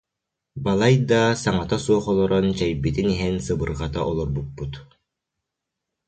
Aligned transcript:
Балайда, 0.63 1.19
саҥата 1.43 1.77
суох 1.85 2.05
олорон, 2.11 2.45
чэйбитин 2.57 3.07
иһэн 3.15 3.35
сыбырҕата 3.45 3.99
олорбуппут 4.09 4.73